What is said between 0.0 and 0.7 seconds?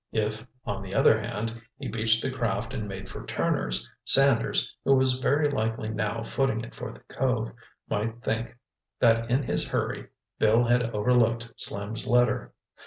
If,